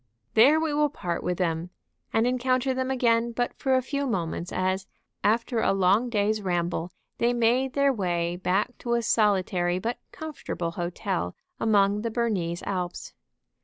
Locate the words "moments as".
4.07-4.87